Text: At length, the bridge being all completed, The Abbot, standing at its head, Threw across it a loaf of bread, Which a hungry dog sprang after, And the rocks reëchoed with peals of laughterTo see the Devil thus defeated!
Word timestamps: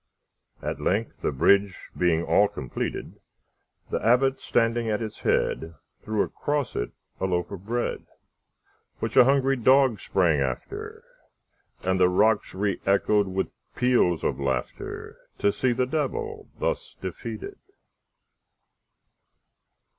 At 0.63 0.81
length, 0.81 1.21
the 1.21 1.31
bridge 1.31 1.77
being 1.95 2.23
all 2.23 2.47
completed, 2.47 3.19
The 3.91 4.03
Abbot, 4.03 4.39
standing 4.39 4.89
at 4.89 4.99
its 4.99 5.19
head, 5.19 5.75
Threw 6.01 6.23
across 6.23 6.75
it 6.75 6.91
a 7.19 7.25
loaf 7.27 7.51
of 7.51 7.67
bread, 7.67 8.07
Which 8.97 9.15
a 9.15 9.25
hungry 9.25 9.55
dog 9.57 9.99
sprang 9.99 10.39
after, 10.41 11.03
And 11.83 11.99
the 11.99 12.09
rocks 12.09 12.53
reëchoed 12.53 13.31
with 13.31 13.53
peals 13.75 14.23
of 14.23 14.37
laughterTo 14.39 15.53
see 15.53 15.71
the 15.71 15.85
Devil 15.85 16.49
thus 16.57 16.95
defeated! 16.99 17.59